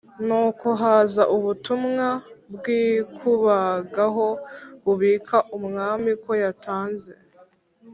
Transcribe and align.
Nuko 0.27 0.67
haza 0.81 1.23
ubutumwa 1.35 2.07
bw’ikubagahu 2.53 4.27
bubika 4.83 5.37
umwami 5.57 6.11
ko 6.23 6.31
yatanze 6.43 7.11